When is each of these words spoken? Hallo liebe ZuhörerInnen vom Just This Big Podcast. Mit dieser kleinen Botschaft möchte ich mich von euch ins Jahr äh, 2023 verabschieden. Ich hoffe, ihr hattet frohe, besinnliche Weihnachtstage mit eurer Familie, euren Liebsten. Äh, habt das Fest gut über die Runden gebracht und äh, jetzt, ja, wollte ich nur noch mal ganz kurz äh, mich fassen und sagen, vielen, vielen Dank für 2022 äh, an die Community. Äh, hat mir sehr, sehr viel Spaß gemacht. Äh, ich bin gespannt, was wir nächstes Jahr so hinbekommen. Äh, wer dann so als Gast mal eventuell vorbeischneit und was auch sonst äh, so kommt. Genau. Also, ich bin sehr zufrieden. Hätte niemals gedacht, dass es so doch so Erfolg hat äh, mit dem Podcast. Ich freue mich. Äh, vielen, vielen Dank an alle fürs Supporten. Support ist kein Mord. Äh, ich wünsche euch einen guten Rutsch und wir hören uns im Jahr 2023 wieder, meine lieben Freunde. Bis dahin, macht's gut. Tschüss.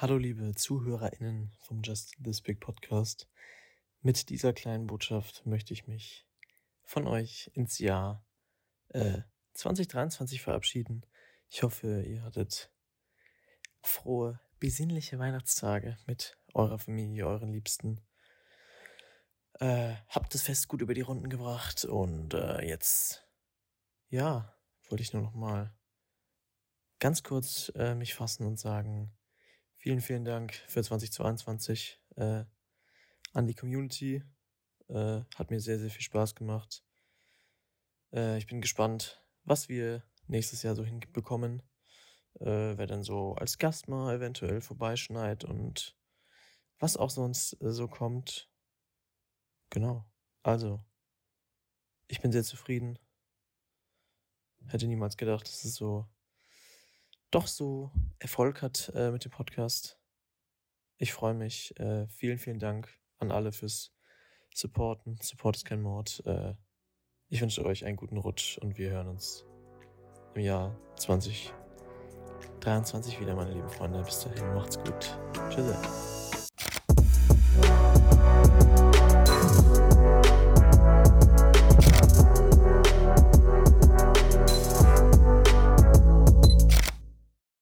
Hallo 0.00 0.16
liebe 0.16 0.54
ZuhörerInnen 0.54 1.50
vom 1.58 1.82
Just 1.82 2.14
This 2.22 2.40
Big 2.40 2.60
Podcast. 2.60 3.28
Mit 4.00 4.28
dieser 4.28 4.52
kleinen 4.52 4.86
Botschaft 4.86 5.44
möchte 5.44 5.72
ich 5.72 5.88
mich 5.88 6.24
von 6.84 7.08
euch 7.08 7.50
ins 7.54 7.80
Jahr 7.80 8.24
äh, 8.90 9.22
2023 9.54 10.40
verabschieden. 10.40 11.04
Ich 11.48 11.64
hoffe, 11.64 12.02
ihr 12.02 12.22
hattet 12.22 12.72
frohe, 13.82 14.38
besinnliche 14.60 15.18
Weihnachtstage 15.18 15.98
mit 16.06 16.38
eurer 16.54 16.78
Familie, 16.78 17.26
euren 17.26 17.50
Liebsten. 17.50 18.00
Äh, 19.54 19.96
habt 20.10 20.32
das 20.32 20.42
Fest 20.42 20.68
gut 20.68 20.80
über 20.80 20.94
die 20.94 21.00
Runden 21.00 21.28
gebracht 21.28 21.84
und 21.84 22.34
äh, 22.34 22.64
jetzt, 22.64 23.26
ja, 24.10 24.54
wollte 24.90 25.02
ich 25.02 25.12
nur 25.12 25.22
noch 25.22 25.34
mal 25.34 25.76
ganz 27.00 27.24
kurz 27.24 27.72
äh, 27.74 27.96
mich 27.96 28.14
fassen 28.14 28.46
und 28.46 28.60
sagen, 28.60 29.17
vielen, 29.88 30.02
vielen 30.02 30.24
Dank 30.26 30.52
für 30.66 30.82
2022 30.82 31.98
äh, 32.16 32.44
an 33.32 33.46
die 33.46 33.54
Community. 33.54 34.22
Äh, 34.88 35.22
hat 35.34 35.50
mir 35.50 35.60
sehr, 35.60 35.78
sehr 35.78 35.88
viel 35.88 36.02
Spaß 36.02 36.34
gemacht. 36.34 36.84
Äh, 38.12 38.36
ich 38.36 38.46
bin 38.46 38.60
gespannt, 38.60 39.24
was 39.44 39.70
wir 39.70 40.02
nächstes 40.26 40.62
Jahr 40.62 40.74
so 40.74 40.84
hinbekommen. 40.84 41.62
Äh, 42.34 42.76
wer 42.76 42.86
dann 42.86 43.02
so 43.02 43.34
als 43.36 43.56
Gast 43.56 43.88
mal 43.88 44.14
eventuell 44.14 44.60
vorbeischneit 44.60 45.44
und 45.44 45.96
was 46.78 46.98
auch 46.98 47.08
sonst 47.08 47.54
äh, 47.62 47.72
so 47.72 47.88
kommt. 47.88 48.50
Genau. 49.70 50.04
Also, 50.42 50.84
ich 52.08 52.20
bin 52.20 52.30
sehr 52.30 52.44
zufrieden. 52.44 52.98
Hätte 54.66 54.86
niemals 54.86 55.16
gedacht, 55.16 55.48
dass 55.48 55.64
es 55.64 55.76
so 55.76 56.06
doch 57.30 57.46
so 57.46 57.90
Erfolg 58.18 58.62
hat 58.62 58.90
äh, 58.94 59.10
mit 59.10 59.24
dem 59.24 59.30
Podcast. 59.30 59.98
Ich 60.96 61.12
freue 61.12 61.34
mich. 61.34 61.78
Äh, 61.78 62.08
vielen, 62.08 62.38
vielen 62.38 62.58
Dank 62.58 62.88
an 63.18 63.30
alle 63.30 63.52
fürs 63.52 63.92
Supporten. 64.54 65.18
Support 65.20 65.56
ist 65.56 65.64
kein 65.64 65.82
Mord. 65.82 66.22
Äh, 66.26 66.54
ich 67.28 67.40
wünsche 67.40 67.64
euch 67.64 67.84
einen 67.84 67.96
guten 67.96 68.16
Rutsch 68.16 68.58
und 68.58 68.78
wir 68.78 68.90
hören 68.90 69.08
uns 69.08 69.44
im 70.34 70.42
Jahr 70.42 70.76
2023 70.96 73.20
wieder, 73.20 73.34
meine 73.34 73.52
lieben 73.52 73.68
Freunde. 73.68 74.02
Bis 74.02 74.20
dahin, 74.20 74.54
macht's 74.54 74.78
gut. 74.78 75.18
Tschüss. 75.50 76.27